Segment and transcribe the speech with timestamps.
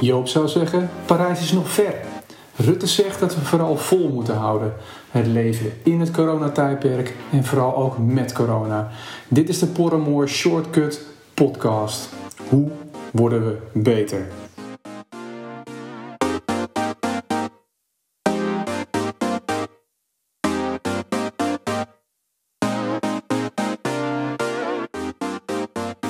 [0.00, 1.94] Joop zou zeggen, Parijs is nog ver.
[2.56, 4.74] Rutte zegt dat we vooral vol moeten houden.
[5.10, 8.90] Het leven in het coronatijdperk en vooral ook met corona.
[9.28, 12.08] Dit is de Porremoor Shortcut podcast.
[12.48, 12.70] Hoe
[13.12, 14.26] worden we beter?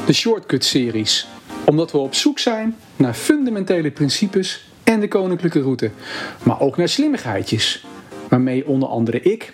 [0.07, 1.40] De Shortcut-series.
[1.70, 5.91] Omdat we op zoek zijn naar fundamentele principes en de koninklijke route.
[6.43, 7.87] Maar ook naar slimmigheidjes.
[8.29, 9.52] Waarmee onder andere ik,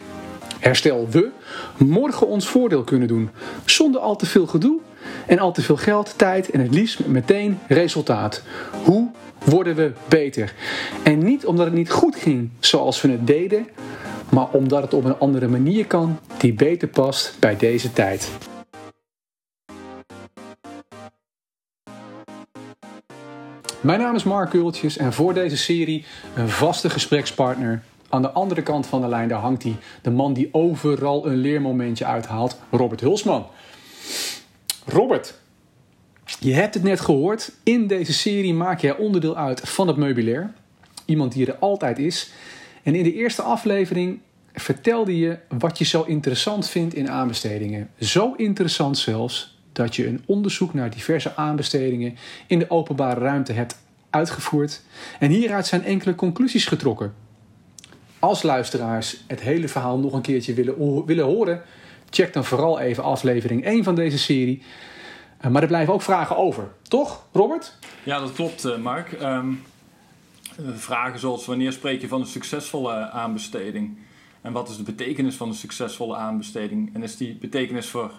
[0.58, 1.30] herstel we,
[1.76, 3.30] morgen ons voordeel kunnen doen.
[3.64, 4.78] Zonder al te veel gedoe
[5.26, 8.42] en al te veel geld, tijd en het liefst met meteen resultaat.
[8.84, 9.10] Hoe
[9.44, 10.54] worden we beter?
[11.02, 13.66] En niet omdat het niet goed ging zoals we het deden,
[14.28, 18.30] maar omdat het op een andere manier kan die beter past bij deze tijd.
[23.86, 27.82] Mijn naam is Mark Kultjes en voor deze serie een vaste gesprekspartner.
[28.08, 31.36] Aan de andere kant van de lijn daar hangt hij, de man die overal een
[31.36, 33.46] leermomentje uithaalt, Robert Hulsman.
[34.86, 35.34] Robert,
[36.38, 37.52] je hebt het net gehoord.
[37.62, 40.52] In deze serie maak jij onderdeel uit van het meubilair.
[41.04, 42.30] Iemand die er altijd is.
[42.82, 44.18] En in de eerste aflevering
[44.54, 47.90] vertelde je wat je zo interessant vindt in aanbestedingen.
[47.98, 53.78] Zo interessant zelfs dat je een onderzoek naar diverse aanbestedingen in de openbare ruimte hebt
[54.10, 54.82] uitgevoerd.
[55.18, 57.14] En hieruit zijn enkele conclusies getrokken.
[58.18, 61.62] Als luisteraars het hele verhaal nog een keertje willen, willen horen,
[62.10, 64.62] check dan vooral even aflevering 1 van deze serie.
[65.44, 67.74] Uh, maar er blijven ook vragen over, toch, Robert?
[68.02, 69.12] Ja, dat klopt, uh, Mark.
[69.22, 69.62] Um,
[70.74, 73.98] vragen zoals wanneer spreek je van een succesvolle aanbesteding?
[74.40, 76.94] En wat is de betekenis van een succesvolle aanbesteding?
[76.94, 78.10] En is die betekenis voor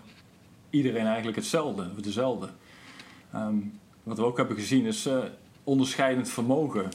[0.70, 2.48] iedereen eigenlijk hetzelfde, of dezelfde?
[3.36, 5.17] Um, wat we ook hebben gezien is uh,
[5.64, 6.89] onderscheidend vermogen,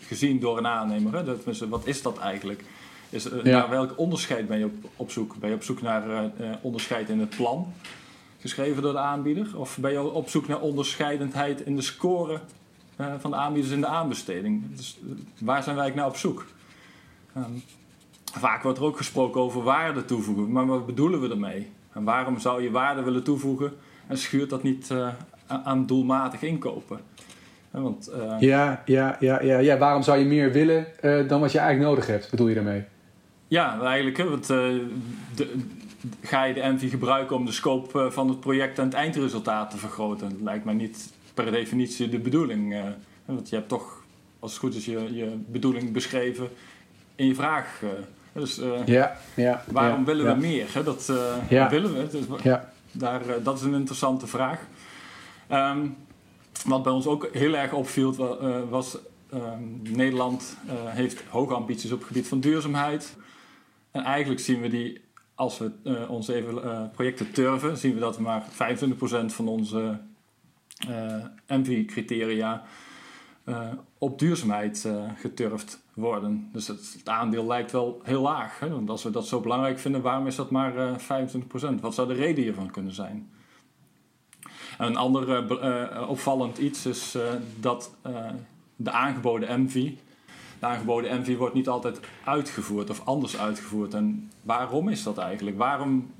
[0.00, 1.14] gezien door een aannemer.
[1.14, 1.24] Hè?
[1.24, 2.64] Dat, wat is dat eigenlijk?
[3.10, 3.42] Is, ja.
[3.42, 5.36] Naar welk onderscheid ben je op, op zoek?
[5.40, 6.30] Ben je op zoek naar
[6.62, 7.72] onderscheid in het plan?
[8.40, 9.58] geschreven door de aanbieder?
[9.58, 12.40] Of ben je op zoek naar onderscheidendheid in de score
[13.18, 14.76] van de aanbieders in de aanbesteding?
[14.76, 14.98] Dus,
[15.38, 16.46] waar zijn wij nou op zoek?
[17.36, 17.62] Um,
[18.32, 21.70] vaak wordt er ook gesproken over waarde toevoegen, maar wat bedoelen we ermee?
[22.00, 23.72] En waarom zou je waarde willen toevoegen
[24.06, 25.08] en schuurt dat niet uh,
[25.46, 27.00] aan doelmatig inkopen?
[27.70, 30.86] Want, ja, ja, ja, ja, ja, waarom zou je meer willen
[31.28, 32.84] dan wat je eigenlijk nodig hebt, bedoel je daarmee?
[33.48, 34.18] Ja, eigenlijk.
[34.18, 34.88] Want, de,
[36.22, 39.78] ga je de Envy gebruiken om de scope van het project en het eindresultaat te
[39.78, 40.28] vergroten.
[40.28, 42.76] Dat lijkt mij niet per definitie de bedoeling.
[43.24, 44.04] Want je hebt toch,
[44.38, 46.48] als het goed is, je, je bedoeling beschreven
[47.14, 47.82] in je vraag.
[48.40, 50.66] Dus uh, ja, ja, waarom ja, willen we meer?
[50.74, 50.82] Hè?
[50.82, 51.06] Dat
[51.48, 52.08] willen we.
[52.10, 52.24] Dus
[52.92, 54.60] daar, dat is een interessante vraag.
[55.50, 55.96] Um,
[56.64, 58.14] wat bij ons ook heel erg opviel
[58.68, 58.98] was...
[59.34, 60.56] Um, Nederland
[60.86, 63.16] heeft hoge ambities op het gebied van duurzaamheid.
[63.90, 65.00] En eigenlijk zien we die
[65.34, 65.70] als we
[66.08, 68.46] onze even, projecten turven, zien we dat we maar 25%
[69.26, 69.98] van onze
[71.46, 72.62] MV-criteria
[73.98, 76.48] op duurzaamheid geturfd worden.
[76.52, 78.58] Dus het, aandeel lijkt wel heel laag.
[78.58, 78.68] Hè?
[78.68, 81.04] Want als we dat zo belangrijk vinden, waarom is dat maar 25%?
[81.80, 83.30] Wat zou de reden hiervan kunnen zijn?
[84.78, 87.18] Een ander opvallend iets is
[87.60, 87.96] dat
[88.76, 89.92] de aangeboden MV
[90.60, 93.94] de aangeboden MV wordt niet altijd uitgevoerd of anders uitgevoerd.
[93.94, 95.56] En waarom is dat eigenlijk?
[95.58, 96.12] Waarom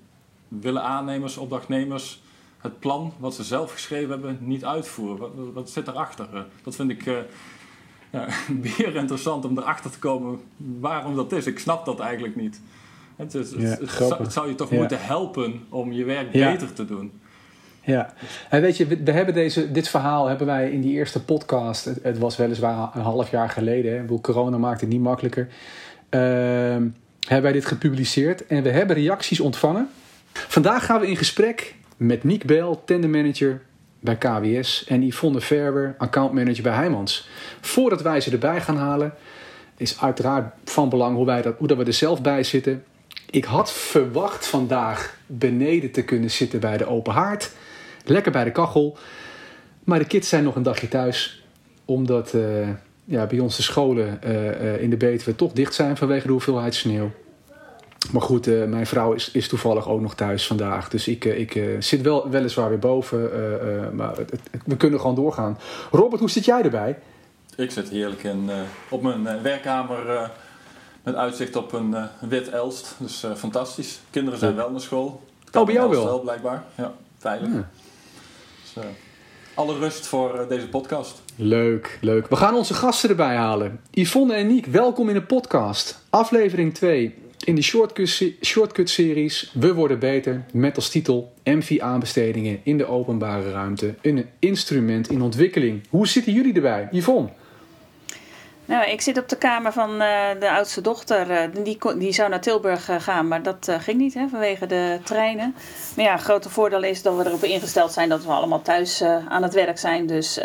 [0.48, 2.22] willen aannemers, opdrachtnemers
[2.60, 5.18] het plan wat ze zelf geschreven hebben niet uitvoeren?
[5.18, 6.46] Wat, wat zit erachter?
[6.62, 7.18] Dat vind ik uh,
[8.10, 8.26] ja,
[8.76, 11.46] weer interessant om erachter te komen waarom dat is.
[11.46, 12.60] Ik snap dat eigenlijk niet.
[13.16, 14.76] Het, is, ja, het, het zou je toch ja.
[14.76, 17.12] moeten helpen om je werk beter te doen.
[17.82, 18.14] Ja,
[18.50, 21.84] en weet je, we, hebben deze, dit verhaal hebben wij in die eerste podcast.
[21.84, 23.92] Het, het was weliswaar een half jaar geleden.
[23.92, 24.00] Hè.
[24.00, 25.48] Bedoel, corona maakt het niet makkelijker.
[26.10, 29.88] Uh, hebben wij dit gepubliceerd en we hebben reacties ontvangen.
[30.32, 33.62] Vandaag gaan we in gesprek met Niek Bel, tendermanager
[34.00, 37.28] bij KWS, en Yvonne Verwer, accountmanager bij Heijmans.
[37.60, 39.14] Voordat wij ze erbij gaan halen,
[39.76, 42.84] is uiteraard van belang hoe, wij dat, hoe dat we er zelf bij zitten.
[43.30, 47.52] Ik had verwacht vandaag beneden te kunnen zitten bij de open haard.
[48.04, 48.98] Lekker bij de kachel.
[49.84, 51.44] Maar de kids zijn nog een dagje thuis.
[51.84, 52.68] Omdat uh,
[53.04, 56.32] ja, bij ons de scholen uh, uh, in de Betuwe toch dicht zijn vanwege de
[56.32, 57.10] hoeveelheid sneeuw.
[58.12, 60.88] Maar goed, mijn vrouw is, is toevallig ook nog thuis vandaag.
[60.88, 63.30] Dus ik, ik zit wel weliswaar weer boven.
[63.94, 65.58] maar het, het, we kunnen gewoon doorgaan.
[65.90, 66.98] Robert, hoe zit jij erbij?
[67.56, 68.50] Ik zit heerlijk in,
[68.88, 70.30] op mijn werkkamer
[71.02, 72.94] met uitzicht op een wit Elst.
[72.98, 74.00] Dus fantastisch.
[74.10, 75.22] Kinderen zijn wel naar school.
[75.52, 76.04] Oh, bij jou wel?
[76.04, 76.20] wel?
[76.20, 76.64] blijkbaar.
[76.74, 77.48] Ja, veilig.
[77.48, 77.68] Ja.
[78.74, 78.84] Dus,
[79.54, 81.22] alle rust voor deze podcast.
[81.36, 82.28] Leuk, leuk.
[82.28, 83.80] We gaan onze gasten erbij halen.
[83.90, 86.04] Yvonne en Niek, welkom in de podcast.
[86.10, 87.14] Aflevering 2
[87.44, 87.62] in de
[88.40, 93.94] shortcut-series We Worden Beter met als titel MV-aanbestedingen in de openbare ruimte.
[94.02, 95.80] Een instrument in ontwikkeling.
[95.88, 96.88] Hoe zitten jullie erbij?
[96.90, 97.28] Yvonne?
[98.70, 101.30] Nou, ik zit op de kamer van uh, de oudste dochter.
[101.30, 104.98] Uh, die, die zou naar Tilburg uh, gaan, maar dat ging niet hè, vanwege de
[105.02, 105.54] treinen.
[105.96, 109.02] Maar ja, het grote voordeel is dat we erop ingesteld zijn dat we allemaal thuis
[109.28, 110.06] aan het werk zijn.
[110.06, 110.40] Dus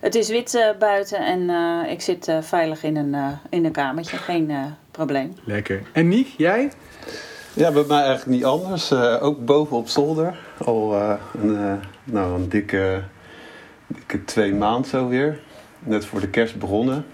[0.00, 1.50] het is wit buiten en
[1.88, 4.16] ik zit veilig in een, in een kamertje.
[4.16, 4.52] Geen
[4.90, 5.34] probleem.
[5.44, 5.82] Lekker.
[5.92, 6.70] En Niek, jij?
[7.52, 8.92] Ja, bij mij eigenlijk niet anders.
[9.20, 10.38] ook boven op zolder.
[10.64, 10.94] Al
[11.42, 13.02] een, nou, een dikke,
[13.86, 15.40] dikke twee maanden zo weer.
[15.78, 17.04] Net voor de kerst begonnen.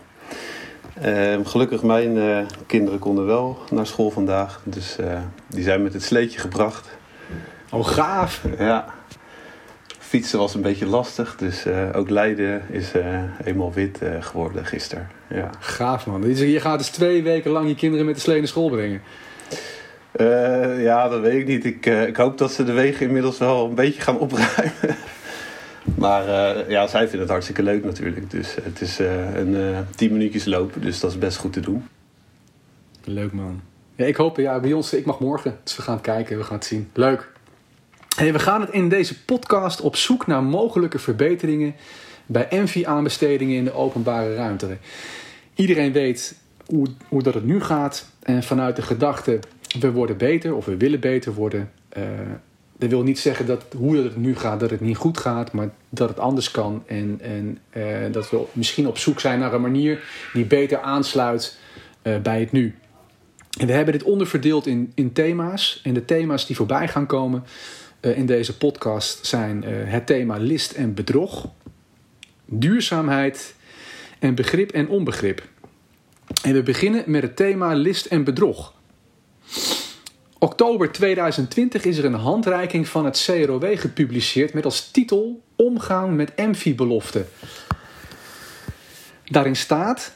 [1.04, 4.60] Uh, gelukkig mijn uh, kinderen konden wel naar school vandaag.
[4.64, 6.88] Dus uh, die zijn met het sleetje gebracht.
[7.70, 8.44] Oh, gaaf!
[8.58, 8.84] Ja.
[9.98, 11.36] Fietsen was een beetje lastig.
[11.36, 12.92] Dus eh, ook Leiden is
[13.42, 15.08] helemaal wit geworden gisteren.
[15.28, 15.50] Ja.
[15.58, 16.34] Gaaf man.
[16.34, 19.02] Je gaat dus twee weken lang je kinderen met de slee naar school brengen.
[20.82, 21.64] ja, dat weet ik niet.
[21.64, 24.96] Ik, ik hoop dat ze de wegen inmiddels wel een beetje gaan opruimen.
[25.96, 28.30] Maar uh, ja, zij vinden het hartstikke leuk natuurlijk.
[28.30, 31.60] Dus het is uh, een uh, tien minuutjes lopen, dus dat is best goed te
[31.60, 31.84] doen.
[33.04, 33.60] Leuk man.
[33.94, 35.58] Ja, ik hoop, ja, bij ons, ik mag morgen.
[35.62, 36.90] Dus we gaan het kijken, we gaan het zien.
[36.92, 37.28] Leuk.
[38.16, 41.74] Hey, we gaan het in deze podcast op zoek naar mogelijke verbeteringen
[42.26, 44.76] bij Envy-aanbestedingen in de openbare ruimte.
[45.54, 48.10] Iedereen weet hoe, hoe dat het nu gaat.
[48.22, 49.38] En vanuit de gedachte,
[49.80, 51.70] we worden beter of we willen beter worden,
[52.80, 55.70] dat wil niet zeggen dat hoe het nu gaat, dat het niet goed gaat, maar
[55.88, 56.82] dat het anders kan.
[56.86, 61.58] En, en uh, dat we misschien op zoek zijn naar een manier die beter aansluit
[62.02, 62.74] uh, bij het nu.
[63.58, 65.80] En we hebben dit onderverdeeld in, in thema's.
[65.84, 67.44] En de thema's die voorbij gaan komen
[68.00, 71.48] uh, in deze podcast zijn het thema list en bedrog,
[72.44, 73.54] duurzaamheid
[74.18, 75.48] en begrip en onbegrip.
[76.42, 78.74] En we beginnen met het thema list en bedrog.
[80.42, 86.36] Oktober 2020 is er een handreiking van het CROW gepubliceerd met als titel Omgaan met
[86.36, 87.26] MV-beloften.
[89.24, 90.12] Daarin staat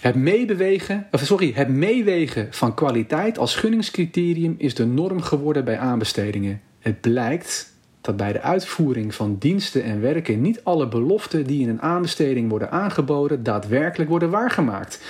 [0.00, 5.78] het meebewegen, of sorry, het meewegen van kwaliteit als gunningscriterium is de norm geworden bij
[5.78, 6.60] aanbestedingen.
[6.78, 11.68] Het blijkt dat bij de uitvoering van diensten en werken niet alle beloften die in
[11.68, 15.00] een aanbesteding worden aangeboden daadwerkelijk worden waargemaakt.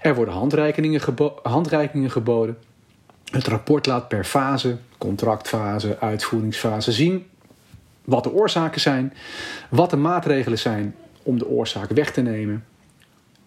[0.00, 1.00] Er worden handreikingen,
[1.42, 2.56] handreikingen geboden
[3.32, 7.26] het rapport laat per fase, contractfase, uitvoeringsfase zien
[8.04, 9.14] wat de oorzaken zijn,
[9.68, 12.64] wat de maatregelen zijn om de oorzaak weg te nemen.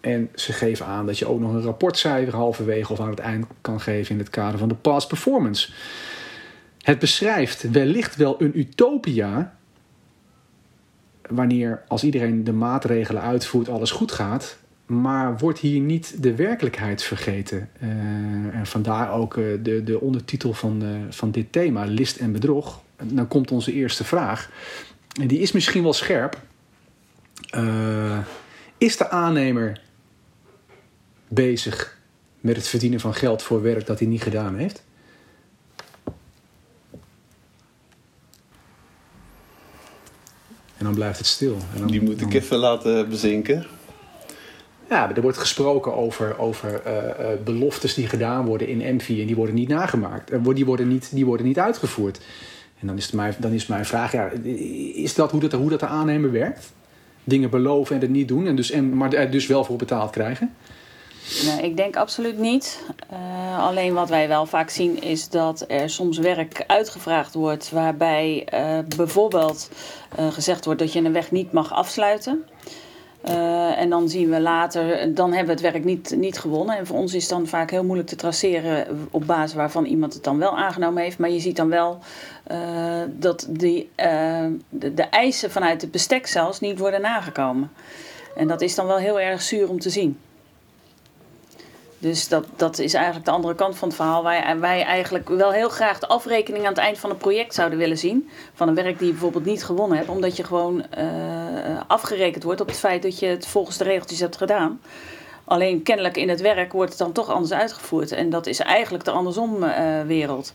[0.00, 3.46] En ze geven aan dat je ook nog een rapportcijfer halverwege of aan het eind
[3.60, 5.72] kan geven in het kader van de past performance.
[6.78, 9.54] Het beschrijft wellicht wel een utopia
[11.28, 14.58] wanneer als iedereen de maatregelen uitvoert alles goed gaat,
[14.90, 17.70] maar wordt hier niet de werkelijkheid vergeten?
[17.82, 17.88] Uh,
[18.54, 22.80] en vandaar ook uh, de, de ondertitel van, uh, van dit thema, list en bedrog.
[22.96, 24.50] En dan komt onze eerste vraag.
[25.20, 26.40] En die is misschien wel scherp.
[28.78, 29.80] is de aannemer
[31.28, 31.98] bezig
[32.40, 34.84] met het verdienen van geld voor werk dat hij niet gedaan heeft?
[40.76, 41.56] En dan blijft het stil.
[41.74, 43.66] En dan, die moet ik even laten bezinken.
[44.90, 49.26] Ja, er wordt gesproken over, over uh, uh, beloftes die gedaan worden in MV en
[49.26, 50.32] die worden niet nagemaakt.
[50.32, 52.20] Uh, die, worden niet, die worden niet uitgevoerd.
[52.80, 54.30] En dan is, mijn, dan is mijn vraag, ja,
[54.94, 56.72] is dat hoe, dat hoe dat de aannemer werkt?
[57.24, 60.10] Dingen beloven en het niet doen, en dus, en, maar er dus wel voor betaald
[60.10, 60.54] krijgen?
[61.62, 62.84] Ik denk absoluut niet.
[63.58, 68.46] alleen wat wij wel vaak zien is dat er soms werk uitgevraagd wordt waarbij
[68.96, 69.70] bijvoorbeeld
[70.30, 72.44] gezegd wordt dat je een weg niet mag afsluiten.
[73.24, 76.76] Uh, en dan zien we later, dan hebben we het werk niet, niet gewonnen.
[76.76, 80.14] En voor ons is het dan vaak heel moeilijk te traceren op basis waarvan iemand
[80.14, 81.18] het dan wel aangenomen heeft.
[81.18, 81.98] Maar je ziet dan wel
[82.52, 82.58] uh,
[83.08, 87.70] dat die, uh, de, de, eisen vanuit het bestek zelfs niet worden nagekomen.
[88.36, 90.18] En dat is dan wel heel erg zuur om te zien.
[92.00, 94.22] Dus dat, dat is eigenlijk de andere kant van het verhaal.
[94.22, 97.78] Wij, wij eigenlijk wel heel graag de afrekening aan het eind van het project zouden
[97.78, 98.28] willen zien.
[98.54, 100.08] Van een werk die je bijvoorbeeld niet gewonnen hebt.
[100.08, 101.04] Omdat je gewoon uh,
[101.86, 104.80] afgerekend wordt op het feit dat je het volgens de regeltjes hebt gedaan.
[105.44, 108.12] Alleen kennelijk in het werk wordt het dan toch anders uitgevoerd.
[108.12, 109.72] En dat is eigenlijk de andersom uh,
[110.06, 110.54] wereld.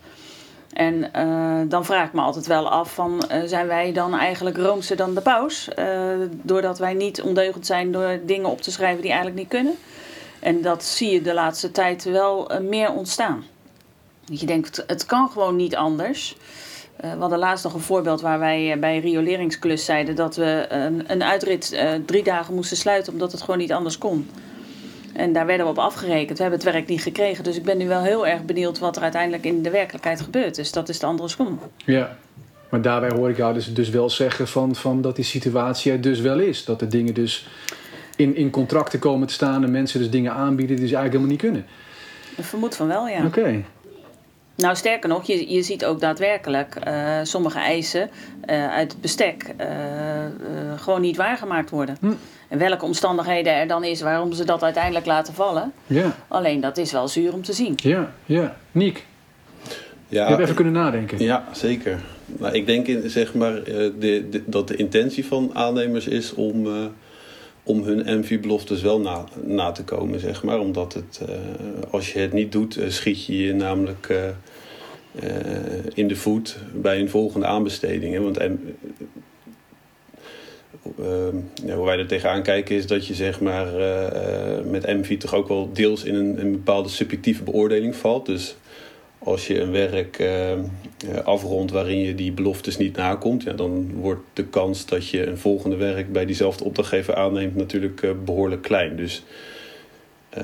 [0.74, 4.96] En uh, dan vraag ik me altijd wel af van zijn wij dan eigenlijk roomser
[4.96, 5.68] dan de paus?
[6.32, 9.78] doordat wij niet ondeugend zijn door dingen op te schrijven die eigenlijk niet kunnen.
[10.46, 13.44] En dat zie je de laatste tijd wel uh, meer ontstaan.
[14.26, 16.36] Dat je denkt, het kan gewoon niet anders.
[17.04, 21.04] Uh, we hadden laatst nog een voorbeeld waar wij bij rioleringsklus zeiden dat we een,
[21.08, 24.30] een uitrit drie dagen moesten sluiten omdat het gewoon niet anders kon.
[25.14, 26.38] En daar werden we op afgerekend.
[26.38, 27.44] We hebben het werk niet gekregen.
[27.44, 30.56] Dus ik ben nu wel heel erg benieuwd wat er uiteindelijk in de werkelijkheid gebeurt.
[30.56, 31.60] Dus dat is de andere schoen.
[31.86, 32.18] Ja,
[32.70, 36.02] maar daarbij hoor ik jou dus, dus wel zeggen van, van dat die situatie er
[36.02, 36.66] dus wel is.
[36.66, 37.48] Dat de dingen dus
[38.16, 41.32] in, in contracten komen te staan en mensen dus dingen aanbieden die ze eigenlijk helemaal
[41.32, 41.66] niet kunnen.
[42.38, 43.26] Ik vermoed van wel, ja.
[43.26, 43.64] Oké.
[44.56, 48.10] Nou, sterker nog, je, je ziet ook daadwerkelijk uh, sommige eisen
[48.50, 49.66] uh, uit het bestek uh,
[50.76, 51.98] gewoon niet waargemaakt worden.
[52.00, 52.12] Hm.
[52.48, 55.72] En welke omstandigheden er dan is waarom ze dat uiteindelijk laten vallen.
[55.88, 56.16] Ja.
[56.28, 57.74] Alleen dat is wel zuur om te zien.
[57.76, 58.58] Ja, ja.
[58.72, 59.06] Niek,
[60.08, 61.20] ja, je hebt even kunnen nadenken.
[61.20, 62.00] Ja, zeker.
[62.40, 66.68] Maar ik denk in, zeg maar, de, de, dat de intentie van aannemers is om
[67.66, 70.60] om hun MV-beloftes wel na, na te komen, zeg maar.
[70.60, 71.36] Omdat het, uh,
[71.90, 74.30] als je het niet doet, uh, schiet je je namelijk uh,
[75.94, 78.14] in de voet bij een volgende aanbesteding.
[78.14, 78.22] Hè?
[78.22, 78.38] Want
[81.62, 83.68] hoe wij er tegenaan kijken is dat je zeg maar,
[84.66, 88.26] met MV toch ook wel deels in een, een bepaalde subjectieve beoordeling valt.
[88.26, 88.56] Dus
[89.26, 90.52] als je een werk uh,
[91.24, 95.38] afrondt waarin je die beloftes niet nakomt, ja, dan wordt de kans dat je een
[95.38, 98.96] volgende werk bij diezelfde opdrachtgever aanneemt natuurlijk uh, behoorlijk klein.
[98.96, 99.24] Dus,
[100.38, 100.44] uh...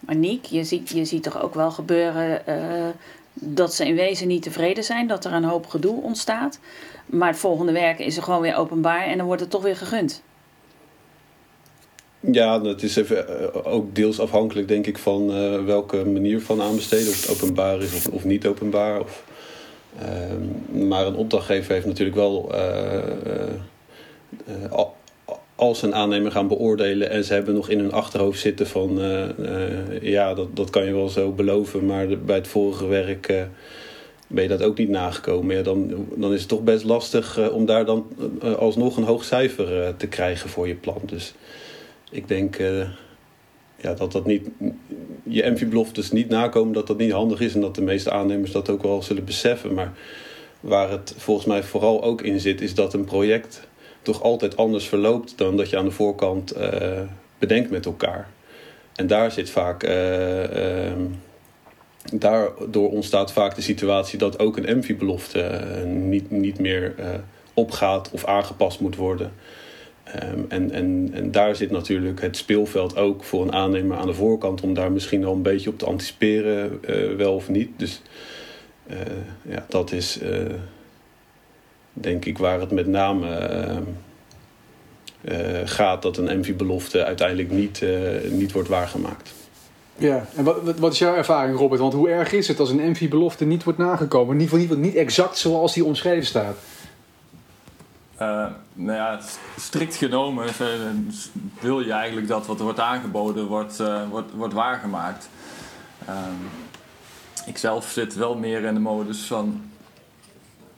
[0.00, 2.42] Maar Niek, je ziet, je ziet toch ook wel gebeuren
[3.40, 6.60] dat ze in wezen niet tevreden zijn, dat er een hoop gedoe ontstaat.
[7.06, 9.76] Maar het volgende werk is er gewoon weer openbaar en dan wordt het toch weer
[9.76, 10.22] gegund.
[12.32, 16.62] Ja, het is even, eh, ook deels afhankelijk, denk ik, van uh, welke manier van
[16.62, 17.08] aanbesteden.
[17.08, 19.00] Of het openbaar is of, niet openbaar.
[19.00, 19.24] Of,
[20.02, 22.54] uh, maar een opdrachtgever heeft natuurlijk wel.
[22.54, 23.52] Uh,
[25.56, 29.00] als een aannemer gaan beoordelen en ze hebben nog in hun achterhoofd zitten van.
[30.00, 33.26] ja, dat, dat kan je wel zo beloven, maar bij het vorige werk.
[34.26, 35.56] ben je dat ook niet nagekomen?
[35.56, 38.06] Ja, dan, dan is het toch best lastig om daar dan
[38.58, 41.00] alsnog een hoog cijfer te krijgen voor je plan.
[41.04, 41.34] Dus
[42.10, 42.88] ik denk uh,
[43.76, 44.48] ja, dat dat niet,
[45.22, 48.70] je MV-beloftes niet nakomen, dat dat niet handig is en dat de meeste aannemers dat
[48.70, 49.74] ook wel zullen beseffen.
[49.74, 49.92] Maar
[50.60, 53.68] waar het volgens mij vooral ook in zit, is dat een project
[54.02, 57.00] toch altijd anders verloopt dan dat je aan de voorkant uh,
[57.38, 58.28] bedenkt met elkaar.
[58.94, 59.84] En daar zit vaak.
[59.84, 60.92] Uh,
[62.12, 66.94] daardoor ontstaat vaak de situatie dat ook een MV-belofte niet, niet meer
[67.54, 69.32] opgaat of aangepast moet worden.
[70.14, 74.14] Um, en, en, en daar zit natuurlijk het speelveld ook voor een aannemer aan de
[74.14, 77.70] voorkant om daar misschien al een beetje op te anticiperen, uh, wel of niet.
[77.76, 78.02] Dus
[78.90, 78.96] uh,
[79.42, 80.30] ja, dat is uh,
[81.92, 83.82] denk ik waar het met name ehm,
[85.64, 87.84] gaat dat een MV-belofte uiteindelijk niet,
[88.30, 89.34] niet wordt waargemaakt.
[89.96, 91.80] Ja, en wat, wat is jouw ervaring, Robert?
[91.80, 94.34] Want hoe erg is het als een MV-belofte niet wordt nagekomen?
[94.34, 96.56] In ieder geval niet exact zoals die omschreven staat.
[98.22, 99.20] Uh, nou ja,
[99.56, 100.46] strikt genomen
[101.60, 105.28] wil je eigenlijk dat wat wordt aangeboden wordt, uh, wordt, wordt waargemaakt.
[106.08, 106.14] Uh,
[107.46, 109.70] ik zelf zit wel meer in de modus van.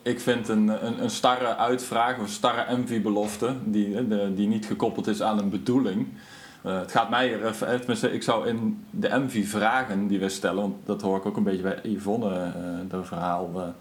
[0.03, 5.23] Ik vind een, een, een starre uitvraag of starre MV-belofte, die, die niet gekoppeld is
[5.23, 6.07] aan een bedoeling.
[6.63, 11.03] Het gaat mij er even, ik zou in de MV-vragen die we stellen, want dat
[11.03, 12.53] hoor ik ook een beetje bij Yvonne,
[12.89, 13.75] dat verhaal.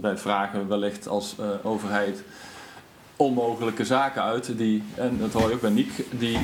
[0.00, 2.22] wij vragen wellicht als overheid
[3.22, 4.58] onmogelijke zaken uit.
[4.58, 6.38] Die, en dat hoor je ook bij Niek, die,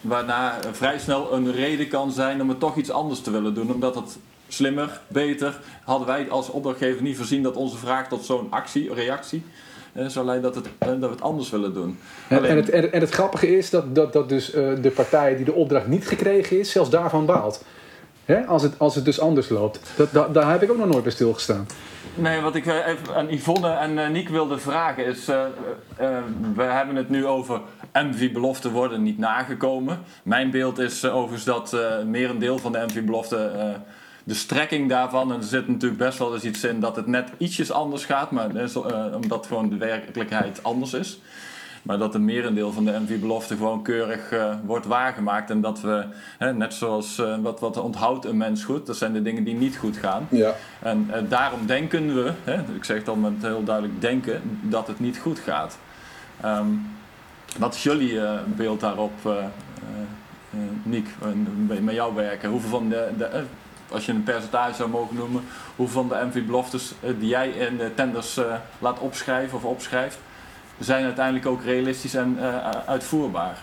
[0.00, 3.72] waarna vrij snel een reden kan zijn om het toch iets anders te willen doen.
[3.72, 8.46] Omdat het slimmer, beter, hadden wij als opdrachtgever niet voorzien dat onze vraag tot zo'n
[8.50, 9.44] actie, reactie,
[9.92, 11.98] eh, zou leiden dat, het, eh, dat we het anders willen doen.
[12.28, 15.44] En, en, het, en, het, grappige is dat, dat, dat dus uh, de partij die
[15.44, 17.64] de opdracht niet gekregen is, zelfs daarvan baalt.
[18.24, 18.46] Hè?
[18.46, 19.80] Als, het, als het dus anders loopt.
[19.96, 21.66] Dat, dat, daar heb ik ook nog nooit bij stilgestaan.
[22.14, 25.28] Nee, wat ik eh, even aan Yvonne en uh, Niek wilde vragen is...
[25.28, 25.44] Uh,
[26.54, 27.60] we hebben het nu over
[27.92, 29.98] MV-beloften worden niet nagekomen.
[30.22, 31.76] Mijn beeld is overigens dat
[32.06, 33.52] meer een deel van de MV-beloften...
[34.24, 37.28] de strekking daarvan, en er zit natuurlijk best wel eens iets in dat het net
[37.38, 38.30] ietsjes anders gaat...
[38.30, 38.50] maar
[39.14, 41.20] omdat gewoon de werkelijkheid anders is.
[41.82, 45.50] Maar dat een merendeel van de MV-belofte gewoon keurig uh, wordt waargemaakt.
[45.50, 46.04] En dat we,
[46.38, 49.54] hè, net zoals uh, wat, wat onthoudt een mens goed, dat zijn de dingen die
[49.54, 50.26] niet goed gaan.
[50.30, 50.54] Ja.
[50.78, 55.00] En uh, daarom denken we, hè, ik zeg dan met heel duidelijk denken, dat het
[55.00, 55.78] niet goed gaat.
[56.44, 56.86] Um,
[57.58, 59.12] wat is jullie beeld daarop,
[60.82, 61.08] Niek,
[61.80, 62.50] met jouw werken?
[62.50, 63.42] Hoeveel van de, de
[63.90, 65.44] als je een percentage zou mogen noemen,
[65.76, 68.40] hoeveel van de MV-beloftes die jij in de tenders
[68.78, 70.18] laat opschrijven of opschrijft,
[70.84, 73.58] zijn uiteindelijk ook realistisch en uh, uitvoerbaar.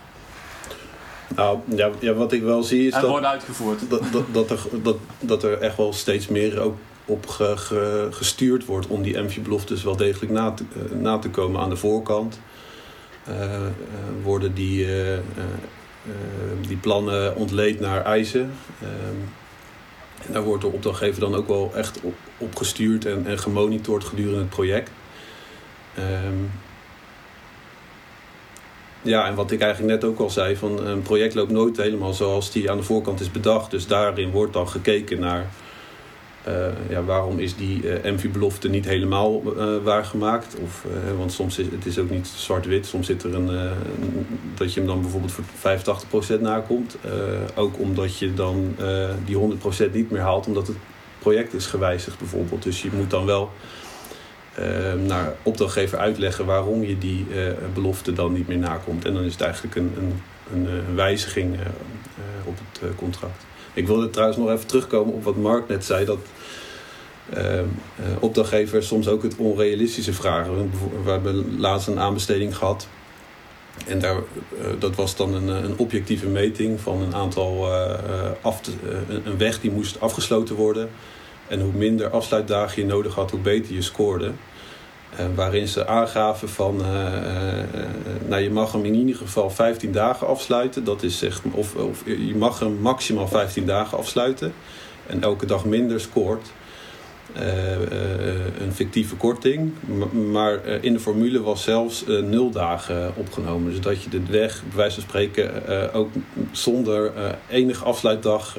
[1.35, 3.89] Nou, ja, ja, wat ik wel zie is en dat, worden uitgevoerd.
[3.89, 8.07] dat, dat, dat, er, dat, dat er echt wel steeds meer ook op ge- ge-
[8.11, 11.75] gestuurd wordt om die MV-beloftes wel degelijk na te, eh, na te komen aan de
[11.75, 12.39] voorkant.
[13.23, 13.61] Eh, eh,
[14.23, 15.19] worden die, eh, eh,
[16.05, 16.11] eh,
[16.67, 18.51] die plannen ontleed naar eisen.
[18.81, 19.15] Ehm,
[20.27, 24.03] en daar wordt de opdrachtgever dan ook wel echt op, op gestuurd en, en gemonitord
[24.03, 24.89] gedurende het project.
[29.01, 32.13] Ja, en wat ik eigenlijk net ook al zei, van een project loopt nooit helemaal
[32.13, 33.72] zoals die aan de voorkant is bedacht.
[33.72, 35.46] Dus daarin wordt dan gekeken naar
[36.44, 40.56] eh, ja, waarom is die eh MV-belofte niet helemaal eh, waargemaakt.
[40.63, 43.72] Of, eh, want soms is het is ook niet zwart-wit, soms zit er een, eh,
[44.56, 46.98] dat je hem dan bijvoorbeeld voor 85% nakomt.
[47.01, 47.12] Eh,
[47.56, 50.77] ook omdat je dan eh, die 100% niet meer haalt, omdat het
[51.20, 52.63] project is gewijzigd bijvoorbeeld.
[52.63, 53.78] Dus je moet dan wel eh,
[55.05, 59.05] naar opdrachtgever uitleggen waarom je die eh, belofte dan niet meer nakomt.
[59.05, 60.21] En dan is het eigenlijk een, een,
[60.53, 61.61] een, eh, wijziging eh,
[62.43, 63.45] op het contract.
[63.73, 66.05] Ik wilde trouwens nog even terugkomen op wat Mark net zei.
[66.05, 66.19] Dat
[67.29, 67.61] eh,
[68.19, 70.71] opdrachtgevers soms ook het onrealistische vragen.
[71.03, 72.87] We hebben laatst een aanbesteding gehad.
[73.87, 74.15] En daar,
[74.79, 77.71] dat was dan een, een objectieve meting van een aantal
[78.41, 78.61] af
[79.25, 80.89] een weg die moest afgesloten worden.
[81.47, 84.31] En hoe minder afsluitdagen je nodig had, hoe beter je scoorde.
[85.15, 87.65] Eh, waarin ze aangaven van, eh, eh,
[88.27, 90.83] nou je mag hem in ieder geval 15 dagen afsluiten.
[90.83, 94.53] Dat is zeg, of, of je mag hem maximaal 15 dagen afsluiten.
[95.07, 96.47] En elke dag minder scoort.
[98.59, 99.71] Een fictieve korting.
[100.31, 103.71] Maar in de formule was zelfs nul dagen opgenomen.
[103.71, 106.09] Dus dat je de weg, bij wijze van spreken, ook
[106.51, 107.11] zonder
[107.49, 108.57] enige afsluitdag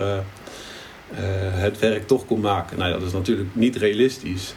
[1.54, 2.78] het werk toch kon maken.
[2.78, 4.54] Nou ja, dat is natuurlijk niet realistisch.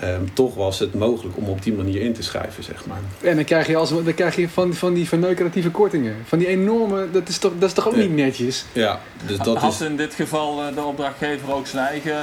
[0.00, 2.98] Ehm, toch was het mogelijk om op die manier in te schrijven, zeg maar.
[3.20, 6.16] En dan krijg je, als, dan krijg je van, van die verneukeratieve kortingen.
[6.24, 8.00] Van die enorme, dat is toch, dat is toch ook Ja.
[8.00, 8.64] niet netjes?
[8.72, 9.80] Ja, dus dat Had is...
[9.80, 12.16] in dit geval eh, de opdrachtgever ook zijn eigen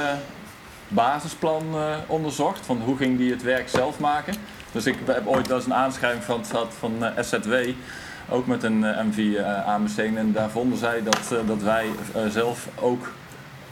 [0.88, 2.60] basisplan eh, onderzocht?
[2.66, 4.34] Van hoe ging die het werk zelf maken?
[4.72, 7.54] Dus ik heb ooit wel eens een aanschrijving van gehad van eh, SZW.
[8.28, 10.16] Ook met een eh, MV eh, aanbesteding.
[10.18, 11.86] En daar vonden zij dat, eh, dat wij
[12.30, 13.10] zelf ook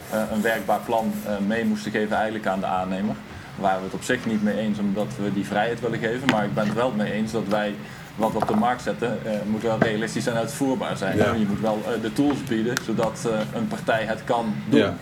[0.09, 3.15] eh, een werkbaar plan eh, mee moesten geven eigenlijk aan de aannemer.
[3.55, 6.29] Waren we het op zich niet mee eens omdat we die vrijheid willen geven.
[6.31, 7.75] Maar ik ben het wel mee eens dat wij
[8.15, 11.17] wat we op de markt zetten, eh, moet wel realistisch en uitvoerbaar zijn.
[11.17, 11.33] Ja.
[11.33, 14.79] Je moet wel eh, de tools bieden zodat eh, een partij het kan doen.
[14.79, 14.95] Ja.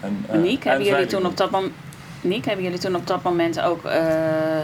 [0.00, 3.22] En, eh, Niek, en hebben jullie, toen op dat moment, hebben jullie toen op dat
[3.22, 4.02] moment ook eh,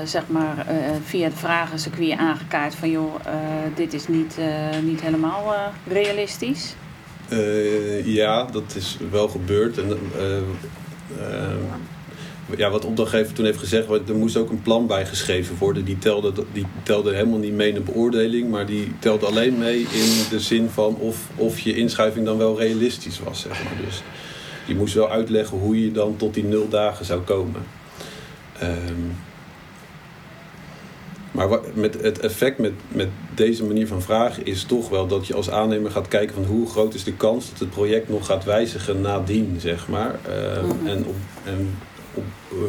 [0.04, 3.32] zeg maar, eh, via het vragencircuit aangekaart van joh, eh,
[3.74, 5.60] dit is niet, eh, niet helemaal eh,
[5.92, 6.74] realistisch?
[7.28, 9.78] Eh, ja, dat is wel gebeurd.
[9.78, 9.98] En,
[12.56, 15.84] ja, wat opdrachtgever toen heeft gezegd, er moest ook een plan bij geschreven worden.
[15.84, 19.80] Die telde, die telde helemaal niet mee in de beoordeling, maar die telde alleen mee
[19.80, 23.40] in de zin van of, of je inschrijving dan wel realistisch was.
[23.40, 23.72] Zeg maar.
[23.84, 24.02] Dus
[24.66, 27.62] je moest wel uitleggen hoe je dan tot die nul dagen zou komen.
[28.58, 29.06] Ehm,
[31.30, 35.26] maar wat, met het effect met, met deze manier van vragen is toch wel dat
[35.26, 38.26] je als aannemer gaat kijken van hoe groot is de kans dat het project nog
[38.26, 40.18] gaat wijzigen nadien, zeg maar.
[40.28, 40.86] Ehm, Mhm.
[40.86, 41.78] En, op, en
[42.14, 42.22] eh,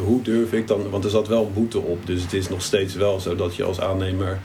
[0.05, 2.93] hoe durf ik dan, want er zat wel boete op, dus het is nog steeds
[2.93, 4.39] wel zo dat je als aannemer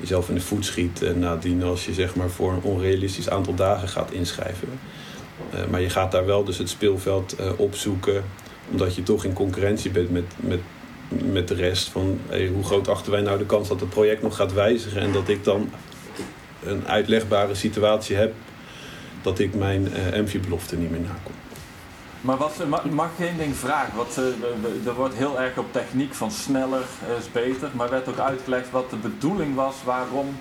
[0.00, 3.54] jezelf in de voet schiet en nadien als je zeg maar voor een onrealistisch aantal
[3.54, 4.68] dagen gaat inschrijven.
[5.50, 8.24] Eh, maar je gaat daar wel dus het speelveld eh, opzoeken,
[8.70, 10.60] omdat je toch in concurrentie bent met, met,
[11.08, 11.88] met de rest.
[11.88, 12.20] Van
[12.54, 15.28] hoe groot achten wij nou de kans dat het project nog gaat wijzigen en dat
[15.28, 15.70] ik dan
[16.64, 18.34] een uitlegbare situatie heb
[19.22, 21.32] dat ik mijn eh MV-belofte niet meer nakom.
[22.20, 23.96] Maar wat, mag, mag één ding vragen?
[23.96, 27.68] Wat, eh, we- we- er wordt heel erg op techniek van sneller eh, is beter.
[27.72, 30.36] Maar werd ook uitgelegd wat de bedoeling was waarom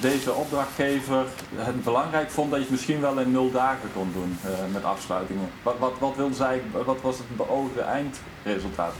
[0.00, 1.24] deze opdrachtgever
[1.56, 5.50] het belangrijk vond dat je misschien wel in nul dagen kon doen eh, met afsluitingen.
[5.62, 8.92] Wat, wat, wat, zij, wat was het beoogde eindresultaat?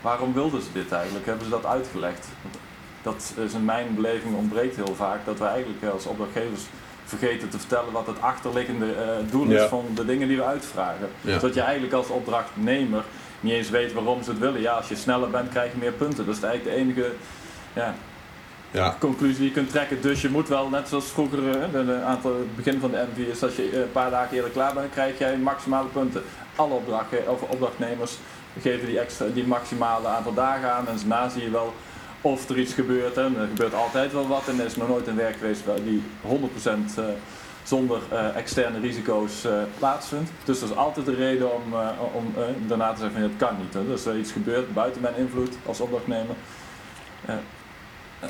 [0.00, 1.26] Waarom wilden ze dit eigenlijk?
[1.26, 2.26] Hebben ze dat uitgelegd?
[3.02, 6.62] Dat is in mijn beleving ontbreekt heel vaak dat wij eigenlijk als opdrachtgevers
[7.08, 11.08] vergeten te vertellen wat het achterliggende eh, doel is van de dingen die we uitvragen.
[11.20, 11.38] Ja.
[11.38, 13.02] Zodat je eigenlijk als opdrachtnemer
[13.40, 14.60] niet eens weet waarom ze het willen.
[14.60, 16.26] Ja, als je sneller bent krijg je meer punten.
[16.26, 17.12] Dat is eigenlijk de enige
[17.72, 17.94] ja,
[18.70, 20.00] Ja, conclusie die je kunt trekken.
[20.00, 23.06] Dus je moet wel, net zoals vroeger, eh, de, de aantal, het begin van de
[23.14, 26.22] MV is, als je eh, een paar dagen eerder klaar bent, krijg jij maximale punten.
[26.56, 28.18] Alle opdrachtge- of opdrachtnemers
[28.60, 31.74] geven die, extra, die maximale aantal dagen aan en daarna zie je wel
[32.20, 33.16] of er iets gebeurt.
[33.16, 36.28] Er gebeurt altijd wel wat en er is nog nooit een werk geweest die 100%
[36.96, 37.04] eh,
[37.62, 40.30] zonder eh, externe risico's eh, plaatsvindt.
[40.44, 41.62] Dus dat is altijd de reden om,
[42.12, 42.34] om
[42.66, 43.74] daarna te zeggen van het kan niet.
[43.74, 43.86] Hè.
[43.86, 46.36] Dus er iets gebeurt buiten mijn invloed als opdrachtnemer.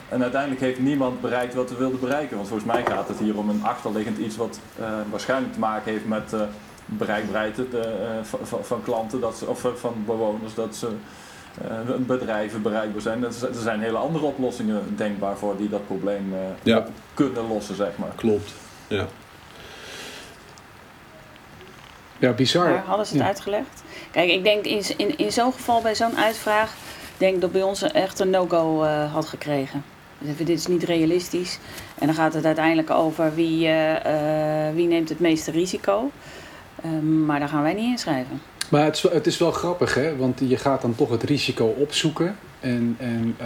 [0.09, 2.37] en uiteindelijk heeft niemand bereikt wat we wilden bereiken.
[2.37, 4.61] Want volgens mij gaat het hier om een achterliggend iets wat
[5.11, 6.40] waarschijnlijk te maken heeft met uh,
[6.85, 7.61] bereikbaarheid
[8.22, 10.55] van, van, klanten dat ze, of van bewoners.
[10.55, 10.88] Dat ze
[11.98, 13.24] bedrijven bereikbaar zijn.
[13.24, 16.86] Er zijn hele andere oplossingen denkbaar voor die dat probleem ja.
[17.14, 18.12] kunnen lossen, zeg maar.
[18.16, 18.52] Klopt,
[18.86, 19.06] ja.
[22.18, 22.70] Ja, bizar.
[22.70, 23.82] Maar hadden ze het uitgelegd?
[24.10, 26.74] Kijk, ik denk in, in, in zo'n geval bij zo'n uitvraag
[27.18, 29.84] denk dat bij ons echt een no-go uh, had gekregen.
[30.18, 31.58] Dus dit is niet realistisch.
[31.98, 36.10] En dan gaat het uiteindelijk over wie, uh, uh, wie neemt het meeste risico.
[36.82, 38.40] Ehm, maar daar gaan wij niet inschrijven.
[38.68, 40.16] Maar het is, het is wel grappig, hè?
[40.16, 42.37] Want je gaat dan toch het risico opzoeken.
[42.61, 43.37] En, en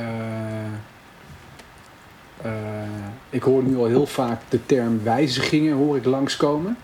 [3.31, 6.77] ik hoor nu al heel vaak de term wijzigingen hoor ik langskomen.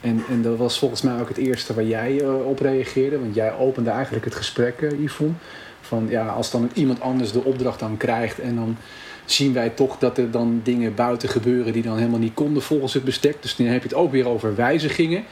[0.00, 3.18] En, en dat was volgens mij ook het eerste waar jij op reageerde.
[3.18, 5.34] Want jij opende eigenlijk het gesprek, Yvonne.
[5.80, 8.76] Van ja, als dan iemand anders de opdracht dan krijgt en dan
[9.24, 12.94] zien wij toch dat er dan dingen buiten gebeuren die dan helemaal niet konden volgens
[12.94, 13.42] het bestek.
[13.42, 15.24] Dus dan heb je het ook weer over wijzigingen.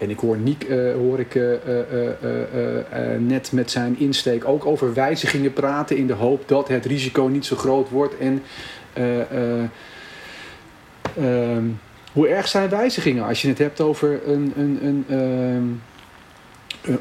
[0.00, 1.58] En ik hoor Niek uh, hoor ik, uh, uh,
[3.18, 7.44] net met zijn insteek ook over wijzigingen praten in de hoop dat het risico niet
[7.44, 8.18] zo groot wordt.
[8.18, 8.42] En
[8.92, 9.66] ehm,
[12.12, 15.64] hoe erg zijn wijzigingen als je het hebt over een, een, een ehm,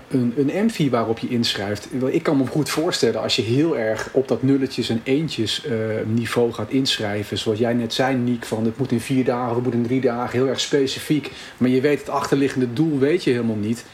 [0.09, 1.87] een, een waarop je inschrijft.
[2.05, 5.73] Ik kan me goed voorstellen als je heel erg op dat nulletjes en eentjes uh,
[6.05, 7.37] niveau gaat inschrijven.
[7.37, 10.01] Zoals jij net zei, Niek, van het moet in vier dagen, het moet in drie
[10.01, 11.31] dagen, heel erg specifiek.
[11.57, 13.85] Maar je weet het achterliggende doel, weet je helemaal niet.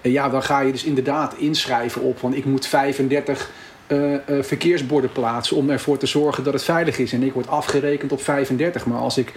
[0.00, 3.50] En ja, dan ga je dus inderdaad inschrijven op van ik moet 35
[3.86, 7.12] uh, uh, verkeersborden plaatsen om ervoor te zorgen dat het veilig is.
[7.12, 8.86] En ik word afgerekend op 35.
[8.86, 9.32] Maar als ik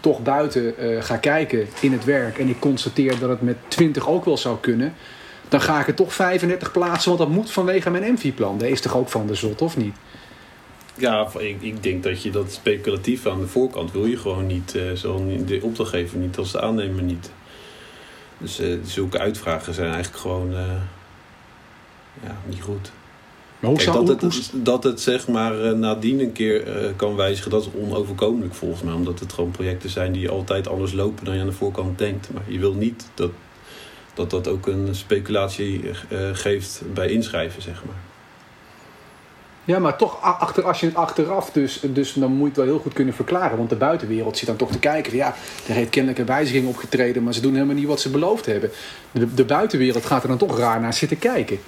[0.00, 4.24] toch buiten ga kijken in het werk en ik constateer dat het met 20 ook
[4.24, 4.94] wel zou kunnen
[5.48, 8.58] dan ga ik er toch 35 plaatsen, want dat moet vanwege mijn MV-plan.
[8.58, 9.94] Dat is toch ook van de zot, of niet?
[10.94, 14.74] Ja, ik, ik denk dat je dat speculatief aan de voorkant wil je gewoon niet.
[14.76, 17.30] Uh, zo de opdrachtgever niet als de aannemer niet.
[18.38, 20.58] Dus uh, zulke uitvragen zijn eigenlijk gewoon uh,
[22.22, 22.92] ja, niet goed.
[23.60, 26.62] Maar hoe Kijk, dat, het, dat het zeg maar nadien een keer
[26.96, 28.94] kan wijzigen, dat is onoverkomelijk volgens mij.
[28.94, 32.32] Omdat het gewoon projecten zijn die altijd anders lopen dan je aan de voorkant denkt.
[32.32, 33.30] Maar je wil niet dat
[34.18, 37.96] dat dat ook een speculatie uh, geeft bij inschrijven, zeg maar.
[39.68, 42.66] Ja, maar toch, achter, als je het achteraf, dus, dus dan moet je het wel
[42.66, 43.56] heel goed kunnen verklaren.
[43.56, 45.34] Want de buitenwereld zit dan toch te kijken van ja,
[45.68, 48.70] er heeft kennelijk een wijziging opgetreden, maar ze doen helemaal niet wat ze beloofd hebben.
[49.10, 51.58] De, de buitenwereld gaat er dan toch raar naar zitten kijken.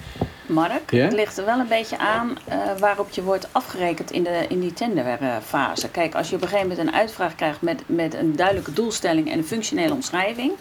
[0.45, 4.45] Mark, het ligt er wel een beetje aan uh, waarop je wordt afgerekend in, de,
[4.49, 5.89] in die tenderfase.
[5.89, 9.31] Kijk, als je op een gegeven moment een uitvraag krijgt met, met een duidelijke doelstelling
[9.31, 10.51] en een functionele omschrijving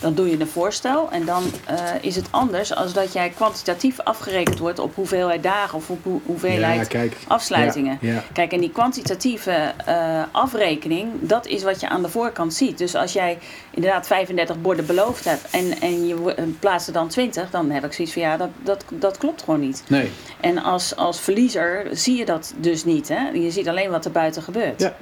[0.00, 1.10] dan doe je een voorstel.
[1.10, 5.78] En dan uh, is het anders als dat jij kwantitatief afgerekend wordt op hoeveelheid dagen
[5.78, 7.98] of op hoeveelheid ja, kijk, afsluitingen.
[8.00, 12.78] Ja, kijk, en die kwantitatieve uh, afrekening, dat is wat je aan de voorkant ziet.
[12.78, 13.38] Dus als jij
[13.70, 17.92] inderdaad 35 borden beloofd hebt en, en je plaatst er dan 20, dan heb ik
[17.92, 19.82] zoiets van ja, dat, dat, dat klopt gewoon niet.
[19.86, 20.10] Nee.
[20.40, 23.08] En als, als verliezer zie je dat dus niet.
[23.08, 23.28] Hè?
[23.28, 24.80] Je ziet alleen wat er buiten gebeurt.
[24.80, 24.96] Ja.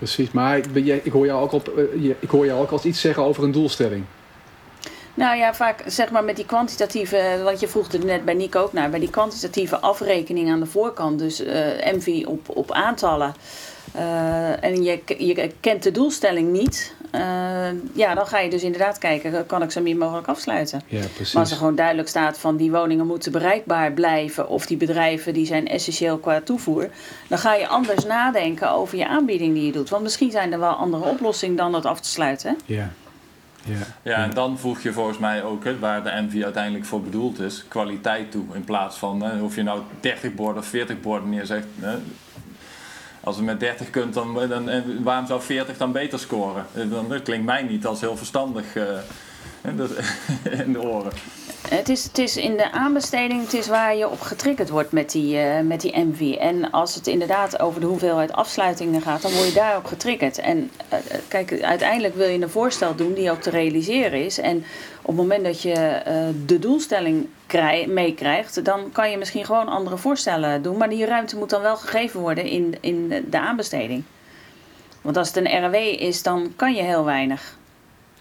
[0.00, 0.60] Precies, maar
[1.02, 3.52] ik, hoor jou ook op, eh, ik hoor jou ook als iets zeggen over een
[3.52, 4.04] doelstelling.
[5.14, 8.60] Nou ja, vaak zeg maar met die kwantitatieve, want je vroeg er net bij Nico
[8.60, 11.52] ook naar, bij die kwantitatieve afrekening aan de voorkant, dus uh,
[11.92, 13.34] MV op, op aantallen.
[13.96, 17.20] Uh, en je, je kent de doelstelling niet, uh,
[17.92, 20.82] ja, dan ga je dus inderdaad kijken, kan ik zo min mogelijk afsluiten.
[20.86, 21.32] Ja, precies.
[21.32, 25.34] Maar als er gewoon duidelijk staat van die woningen moeten bereikbaar blijven of die bedrijven
[25.34, 26.88] die zijn essentieel qua toevoer,
[27.28, 29.88] dan ga je anders nadenken over je aanbieding die je doet.
[29.88, 32.58] Want misschien zijn er wel andere oplossingen dan dat af te sluiten.
[32.66, 32.90] Ja.
[33.64, 33.86] Ja.
[34.02, 37.38] ja, en dan voeg je volgens mij ook, hè, waar de MV uiteindelijk voor bedoeld
[37.38, 38.44] is, kwaliteit toe.
[38.54, 41.66] In plaats van, hè, of je nou 30 borden of 40 borden neerzegt.
[41.80, 41.96] Hè,
[43.24, 44.70] als je met 30 kunt, dan, dan,
[45.02, 46.66] waarom zou 40 dan beter scoren?
[46.90, 48.84] Dan, dat klinkt mij niet als heel verstandig uh,
[50.64, 51.12] in de oren.
[51.68, 55.10] Het is, het is in de aanbesteding, het is waar je op getriggerd wordt met
[55.10, 56.34] die, uh, met die MV.
[56.34, 60.38] En als het inderdaad over de hoeveelheid afsluitingen gaat, dan word je daarop getriggerd.
[60.38, 60.70] En
[61.28, 64.38] kijk, uiteindelijk wil je een voorstel doen die ook te realiseren is.
[64.38, 64.56] En
[65.00, 66.02] op het moment dat je
[66.46, 67.28] de doelstelling
[67.88, 70.76] meekrijgt, dan kan je misschien gewoon andere voorstellen doen.
[70.76, 74.02] Maar die ruimte moet dan wel gegeven worden in, in de aanbesteding.
[75.00, 77.56] Want als het een RW is, dan kan je heel weinig.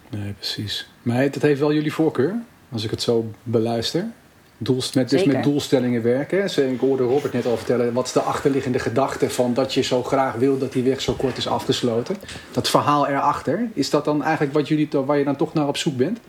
[0.10, 0.90] Nee, precies.
[1.02, 2.36] Maar dat heeft wel jullie voorkeur?
[2.72, 4.06] als ik het zo beluister.
[4.58, 6.72] Doelst, met, dus met doelstellingen werken.
[6.72, 10.04] Ik hoorde Robert net al vertellen, wat is de achterliggende gedachte van dat je zo
[10.04, 12.16] graag wil dat die weg zo kort is afgesloten?
[12.52, 15.78] Dat verhaal erachter, is dat dan eigenlijk wat jullie, waar je dan toch naar op
[15.78, 16.20] zoek bent?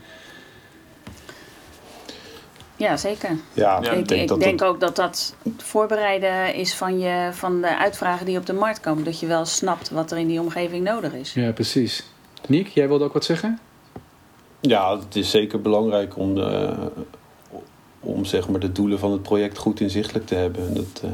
[2.81, 3.29] Ja, zeker.
[3.53, 6.73] Ja, Ja, ik ik denk ik dat denk dat- ook dat dat het voorbereiden is
[6.75, 9.03] van, je, van de uitvragen die op de markt komen.
[9.03, 11.33] Dat je wel snapt wat er in die omgeving nodig is.
[11.33, 12.03] Ja, precies.
[12.47, 13.59] Niek, jij wilde ook wat zeggen?
[14.61, 16.73] Ja, het is zeker belangrijk om, de,
[17.99, 20.67] om zeg maar, de doelen van het project goed inzichtelijk te hebben.
[20.67, 21.09] En Dat, eh,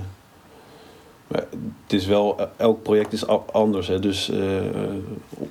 [1.27, 1.45] maar
[1.83, 3.87] het is wel, elk project is anders.
[3.87, 3.99] Hè?
[3.99, 4.39] Dus eh,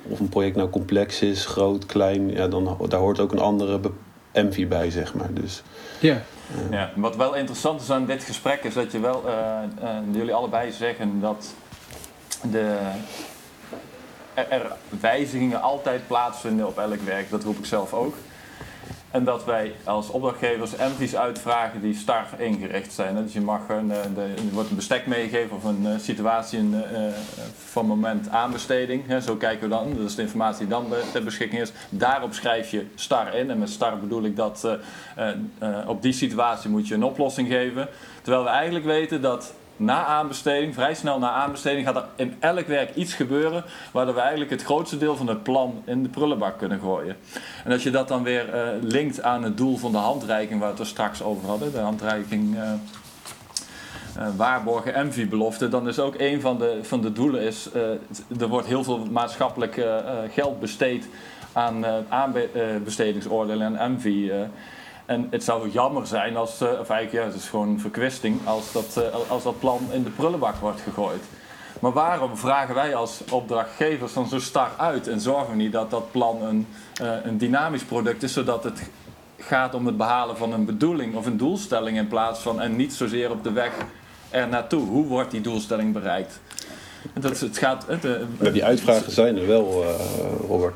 [0.09, 3.79] of een project nou complex is, groot, klein, ja, dan, daar hoort ook een andere
[4.43, 5.33] MV bij, zeg maar.
[5.33, 5.61] Dus,
[5.99, 6.21] Ja.
[6.71, 10.33] Ja, wat wel interessant is aan dit gesprek is dat je wel, eh, eh, jullie
[10.33, 11.53] allebei zeggen dat
[12.51, 12.77] de,
[14.33, 17.29] er, er wijzigingen altijd plaatsvinden op elk werk.
[17.29, 18.15] Dat roep ik zelf ook.
[19.17, 23.15] En dat wij als opdrachtgevers MV's uitvragen die star ingericht zijn.
[23.15, 26.83] Dus je mag een, eh, de, wordt een bestek meegegeven of een eh, situatie een,
[26.83, 27.01] eh,
[27.55, 29.03] van moment aanbesteding.
[29.23, 29.95] Zo kijken we dan.
[29.95, 31.71] Dat is de informatie die dan ter beschikking is.
[31.89, 33.51] Daarop schrijf je star in.
[33.51, 34.67] En met star bedoel ik dat
[35.87, 37.87] op die situatie moet je een oplossing geven.
[38.21, 42.67] Terwijl we eigenlijk weten dat na aanbesteding, vrij snel na aanbesteding, gaat er in elk
[42.67, 46.57] werk iets gebeuren waardoor we eigenlijk het grootste deel van het plan in de prullenbak
[46.57, 47.15] kunnen gooien.
[47.63, 50.69] En als je dat dan weer eh, linkt aan het doel van de handreiking waar
[50.69, 56.15] we het er straks over hadden, de handreiking eh, eh, waarborgen MV-belofte, dan is ook
[56.17, 57.69] een van de, van de doelen is,
[58.39, 59.85] er wordt heel veel maatschappelijk
[60.31, 61.07] geld besteed
[61.53, 64.31] aan aanbestedingsoordelen en MV.
[65.07, 68.71] En het zou jammer zijn als, eh, of eigenlijk ja, het is gewoon verkwisting, als
[68.71, 71.23] dat, eh, als dat plan in de prullenbak wordt gegooid.
[71.79, 75.89] Maar waarom vragen wij als opdrachtgevers dan zo star uit en zorgen we niet dat
[75.89, 76.67] dat plan een,
[77.01, 78.81] eh, een dynamisch product is, zodat het
[79.37, 82.93] gaat om het behalen van een bedoeling of een doelstelling in plaats van en niet
[82.93, 83.71] zozeer op de weg
[84.29, 84.87] er naartoe.
[84.87, 86.39] Hoe wordt die doelstelling bereikt?
[87.13, 88.07] Dat, het gaat, het,
[88.53, 89.85] die uitvragen zijn er wel,
[90.47, 90.75] Robert.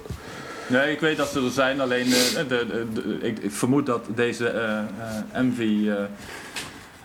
[0.72, 3.86] Nee, ik weet dat ze er zijn, alleen eh, de, de, de- ik, ik vermoed
[3.86, 5.90] dat deze eh eh, MV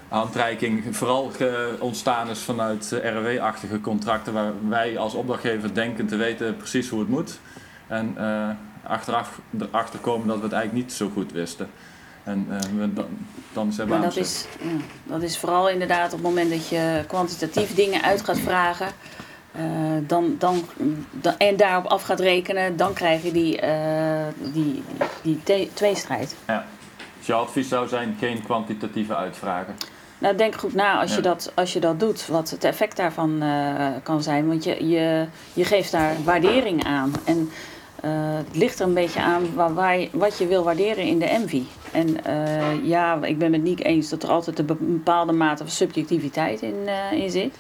[0.08, 1.30] handreiking vooral
[1.78, 7.08] ontstaan is vanuit RW-achtige contracten waar wij als opdrachtgever denken te weten precies hoe het
[7.08, 7.38] moet.
[7.86, 8.48] En eh,
[8.90, 11.68] achteraf erachter komen dat we het eigenlijk niet zo goed wisten.
[12.24, 12.46] En
[12.78, 13.06] we, dan,
[13.52, 14.68] dan zijn we Maar aan dat is, ja,
[15.02, 18.86] dat is vooral inderdaad op het moment dat je kwantitatief dingen uit gaat vragen.
[19.56, 19.62] Eh,
[20.06, 20.62] dan, dan,
[21.10, 24.82] dan, en daarop af gaat rekenen, dan krijg je die, eh, die,
[25.22, 26.36] die te- tweestrijd.
[27.18, 29.74] Dus jouw advies zou zijn geen kwantitatieve uitvragen.
[30.18, 31.16] Nou, denk goed na als, Ja.
[31.16, 34.48] je, dat, als je dat doet, wat het effect daarvan eh, kan zijn.
[34.48, 37.12] Want je, je, je geeft daar waardering aan.
[37.24, 37.50] En
[38.36, 41.24] het ligt er een beetje aan waar, waar je- wat je wil waarderen in de
[41.24, 41.62] envy.
[41.92, 42.16] En
[42.82, 46.74] ja, ik ben met Niek eens dat er altijd een bepaalde mate van subjectiviteit in,
[47.12, 47.54] in zit.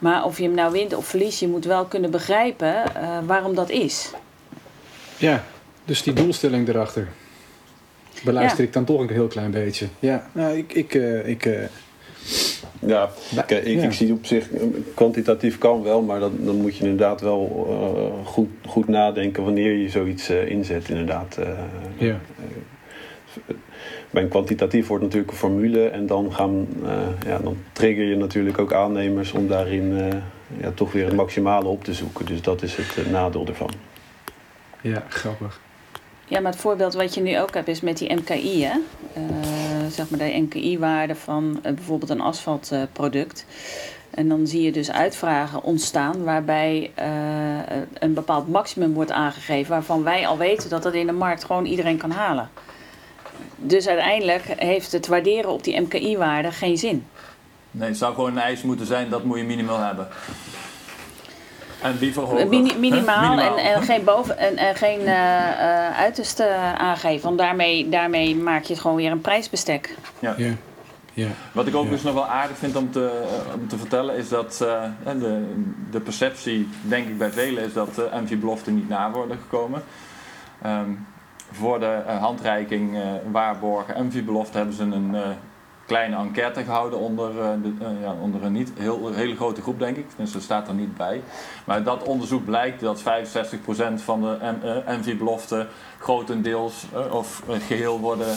[0.00, 3.54] Maar of je hem nou wint of verliest, je moet wel kunnen begrijpen eh, waarom
[3.54, 4.10] dat is.
[5.16, 5.44] Ja,
[5.84, 7.08] dus die doelstelling erachter.
[8.24, 8.66] Beluister Ja.
[8.66, 9.86] ik dan toch een heel klein beetje.
[9.98, 10.72] Ja, nou, ik...
[10.72, 11.62] ik, eh, ik eh,
[12.86, 13.56] Ja, ik, ja.
[13.82, 14.48] ik zie op zich,
[14.94, 19.72] kwantitatief kan wel, maar dan, dan moet je inderdaad wel eh, goed, goed nadenken wanneer
[19.76, 20.88] je zoiets eh, inzet.
[20.88, 21.36] Inderdaad.
[21.36, 21.48] Eh,
[21.98, 22.20] Ja.
[24.10, 28.16] Bij een kwantitatief wordt natuurlijk een formule en dan, gaan, eh, ja, dan trigger je
[28.16, 30.16] natuurlijk ook aannemers om daarin eh,
[30.60, 32.26] ja, toch weer het maximale op te zoeken.
[32.26, 33.70] Dus dat is het eh, nadeel ervan.
[34.80, 35.60] ja, grappig.
[36.30, 38.72] Ja, maar het voorbeeld wat je nu ook hebt is met die MKI, hè?
[39.12, 39.22] Eh,
[39.90, 43.46] zeg maar de MKI-waarde van bijvoorbeeld een asfaltproduct.
[44.10, 47.08] en dan zie je dus uitvragen ontstaan waarbij eh,
[47.98, 51.64] een bepaald maximum wordt aangegeven, waarvan wij al weten dat dat in de markt gewoon
[51.64, 52.50] iedereen kan halen.
[53.56, 57.06] Dus uiteindelijk heeft het waarderen op die MKI-waarde geen zin.
[57.70, 60.08] Nee, het zou gewoon een eis moeten zijn, dat moet je minimaal hebben.
[61.82, 62.48] En liever hoger.
[62.48, 63.82] Mini- minimaal, En, en Huh?
[63.82, 65.48] geen, boven, en, en geen eh,
[65.86, 66.48] eh, uiterste
[66.78, 69.94] aangeven, want daarmee, daarmee maak je het gewoon weer een prijsbestek.
[70.18, 70.34] Ja,
[71.14, 71.26] ja.
[71.52, 71.90] Wat ik ook Ja.
[71.90, 74.82] dus nog wel aardig vind om te, eh, om te vertellen is dat eh,
[75.18, 75.54] de,
[75.90, 79.82] de perceptie, denk ik bij velen, is dat uh, MV-beloften niet na worden gekomen.
[80.62, 80.90] Ehm,
[81.50, 85.28] voor de eh, handreiking eh, waarborgen MV-belofte hebben ze een eh,
[85.86, 87.32] kleine enquête gehouden onder,
[87.62, 90.06] de, ja, onder een niet heel, hele grote groep, denk ik.
[90.16, 91.22] Dus dat staat er niet bij.
[91.64, 93.04] Maar dat onderzoek blijkt dat 65%
[93.94, 98.36] van de MV-beloften grotendeels of eh, geheel worden,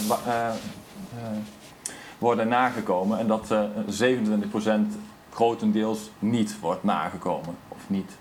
[2.17, 3.19] worden nagekomen.
[3.19, 3.63] En dat eh
[4.61, 4.69] 27%
[5.29, 7.55] grotendeels niet wordt nagekomen.
[7.67, 8.11] Of niet.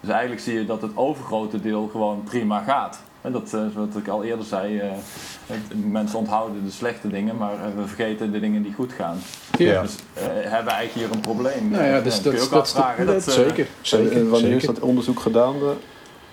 [0.00, 3.02] Dus eigenlijk zie je dat het overgrote deel gewoon prima gaat.
[3.22, 4.90] En dat, eh, wat ik al eerder zei, eh,
[5.46, 9.18] het- mensen onthouden de slechte dingen, maar eh, we vergeten de dingen die goed gaan.
[9.58, 9.82] Ja.
[9.82, 11.68] Dus eh, hebben we eigenlijk hier een probleem.
[11.70, 13.06] Nou ja, dus kun dat, je is- ook dat, is- afvragen.
[13.06, 14.28] dat, dat, zeker.
[14.28, 15.54] Wanneer is dat onderzoek gedaan?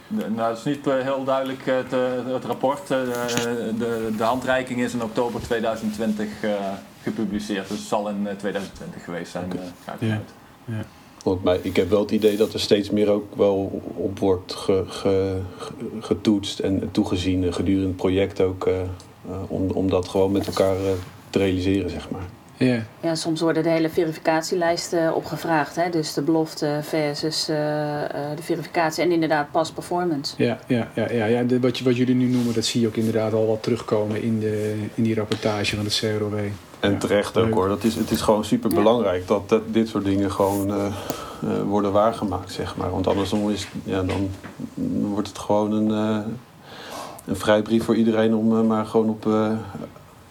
[0.07, 1.91] nou, dat is niet heel duidelijk het,
[2.33, 2.87] het rapport.
[2.87, 6.27] de, de handreiking is in oktober 2020
[7.03, 7.67] gepubliceerd.
[7.67, 9.45] Dus het zal in 2020 geweest zijn.
[9.45, 10.07] Okay.
[10.09, 10.19] ja.
[10.65, 10.83] ja.
[11.29, 14.53] Want maar ik heb wel het idee dat er steeds meer ook wel op wordt
[14.53, 15.37] ge, ge,
[15.99, 18.67] getoetst en toegezien gedurende het project ook.
[18.67, 18.73] Uh,
[19.47, 20.89] om, om dat gewoon met elkaar uh,
[21.29, 22.25] te realiseren, zeg maar.
[22.57, 22.81] Yeah.
[23.01, 25.75] Ja, soms worden de hele verificatielijsten opgevraagd.
[25.75, 25.89] Hè?
[25.89, 27.55] Dus de belofte versus uh,
[28.35, 30.33] de verificatie en inderdaad pas performance.
[30.37, 32.87] Ja, ja, ja, ja, ja de, wat, je, wat jullie nu noemen, dat zie je
[32.87, 36.39] ook inderdaad al wat terugkomen in, de, in die rapportage van het CROW.
[36.79, 37.67] En terecht ook hoor.
[37.67, 40.85] Dat is, het is gewoon super belangrijk dat, dat, dit soort dingen gewoon uh,
[41.43, 42.91] uh, worden waargemaakt, zeg maar.
[42.91, 44.29] Want andersom is, ja, dan
[45.01, 46.25] wordt het gewoon een, uh,
[47.25, 49.27] een vrijbrief voor iedereen om maar gewoon op,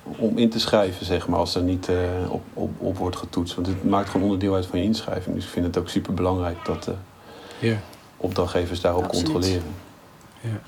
[0.02, 1.88] om in te schrijven, zeg maar, als er niet
[2.28, 3.54] op, op, op wordt getoetst.
[3.54, 5.34] Want het maakt gewoon onderdeel uit van je inschrijving.
[5.34, 6.88] Dus ik vind het ook super belangrijk dat
[7.58, 7.76] yeah.
[8.16, 9.30] opdrachtgevers daarop Absoluut.
[9.30, 9.74] controleren.
[10.40, 10.60] Ja.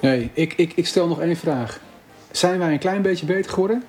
[0.00, 1.80] Nee, ik, ik, ik stel nog één vraag.
[2.30, 3.84] Zijn wij een klein beetje beter geworden?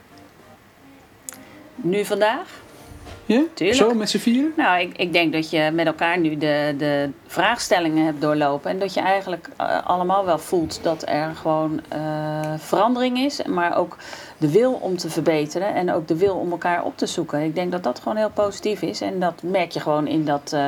[1.85, 2.63] Nu vandaag?
[3.25, 3.41] Ja?
[3.53, 3.79] Tuurlijk.
[3.79, 4.53] Zo, met z'n vieren?
[4.55, 8.71] Nou, ik, ik denk dat je met elkaar nu de, de vraagstellingen hebt doorlopen.
[8.71, 13.43] En dat je eigenlijk uh, allemaal wel voelt dat er gewoon uh, verandering is.
[13.43, 13.97] Maar ook
[14.37, 15.73] de wil om te verbeteren.
[15.73, 17.41] En ook de wil om elkaar op te zoeken.
[17.41, 19.01] Ik denk dat dat gewoon heel positief is.
[19.01, 20.67] En dat merk je gewoon in, dat, uh,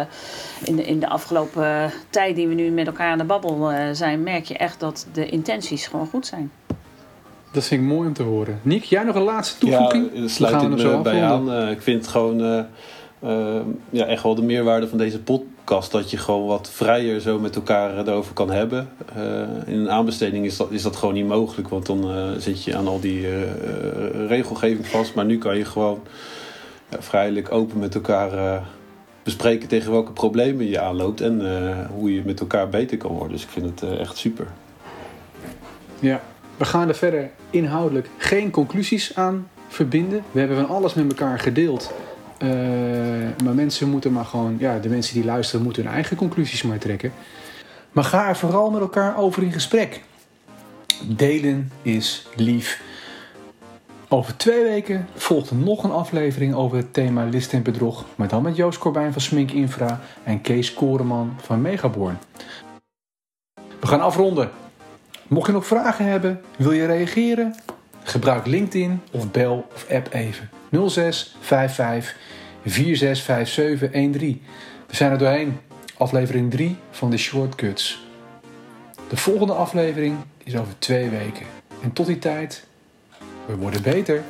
[0.63, 4.23] in, de, in de afgelopen tijd die we nu met elkaar aan de babbel zijn.
[4.23, 6.51] Merk je echt dat de intenties gewoon goed zijn.
[7.57, 8.59] Dat vind ik mooi om te horen.
[8.61, 10.09] Nick, jij nog een laatste toevoeging?
[10.13, 11.53] Ja, sluit ik me bij aan.
[11.53, 12.59] Uh, ik vind gewoon uh,
[13.23, 15.91] uh, ja, echt wel de meerwaarde van deze podcast...
[15.91, 18.89] dat je gewoon wat vrijer zo met elkaar erover kan hebben.
[19.65, 21.69] in een aanbesteding is dat, is dat gewoon niet mogelijk...
[21.69, 22.05] want dan
[22.37, 23.27] zit je aan al die
[24.27, 25.13] regelgeving vast.
[25.13, 25.99] Maar nu kan je gewoon
[26.99, 28.61] vrijelijk open met elkaar
[29.23, 29.67] bespreken...
[29.67, 31.21] tegen welke problemen je aanloopt...
[31.21, 31.41] en
[31.95, 33.31] hoe je met elkaar beter kan worden.
[33.31, 34.47] Dus ik vind het echt super.
[35.99, 36.21] Ja,
[36.57, 40.23] we gaan er verder inhoudelijk geen conclusies aan verbinden.
[40.31, 41.93] We hebben van alles met elkaar gedeeld.
[42.43, 42.49] Uh,
[43.43, 46.77] maar mensen moeten maar gewoon, ja, de mensen die luisteren moeten hun eigen conclusies maar
[46.77, 47.11] trekken.
[47.91, 50.01] Maar ga er vooral met elkaar over in gesprek.
[51.03, 52.81] Delen is lief.
[54.09, 58.05] Over twee weken volgt nog een aflevering over het thema list en bedrog.
[58.15, 62.17] Maar dan met Joost Corbijn van Smink Infra en Kees Koreman van Megaborn.
[63.79, 64.49] We gaan afronden.
[65.27, 67.55] Mocht je nog vragen hebben, wil je reageren?
[68.03, 70.49] Gebruik LinkedIn of bel of app even
[70.87, 72.15] 06 55
[72.65, 74.41] 4657 13.
[74.87, 75.59] We zijn er doorheen.
[75.97, 78.05] Aflevering 3 van de Shortcuts.
[79.09, 81.45] De volgende aflevering is over twee weken.
[81.83, 82.65] En tot die tijd,
[83.45, 84.23] we worden beter.